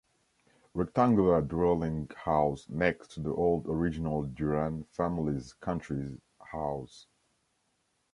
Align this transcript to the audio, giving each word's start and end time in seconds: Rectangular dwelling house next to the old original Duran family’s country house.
Rectangular 0.73 1.41
dwelling 1.43 2.09
house 2.25 2.67
next 2.67 3.09
to 3.11 3.19
the 3.21 3.29
old 3.29 3.67
original 3.67 4.23
Duran 4.23 4.83
family’s 4.85 5.53
country 5.53 6.19
house. 6.43 7.05